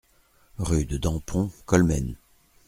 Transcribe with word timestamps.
Rue 0.57 0.87
de 0.87 0.97
Dampont, 0.97 1.51
Colmen 1.67 2.17